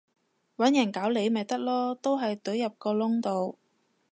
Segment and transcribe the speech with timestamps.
[0.57, 3.59] 搵人搞你咪得囉，都係隊入個窿度